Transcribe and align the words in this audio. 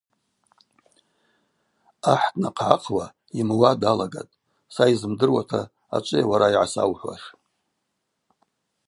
Ахӏ 2.11 2.27
днахъгӏахъуа, 2.33 3.05
йымуа 3.37 3.71
далагатӏ: 3.81 4.37
Са 4.73 4.83
йзымдыруата 4.91 5.61
ачӏвыйа 5.95 6.29
уара 6.29 6.47
йгӏасаухӏвуаш? 6.53 7.23